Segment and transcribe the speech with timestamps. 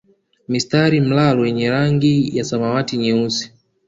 [0.47, 3.53] Mistari mlalo yenye rangi ya samawati nyeusi